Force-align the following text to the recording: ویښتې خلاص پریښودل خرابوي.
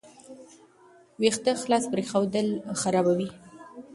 ویښتې 1.21 1.51
خلاص 1.61 1.83
پریښودل 1.93 2.47
خرابوي. 2.81 3.29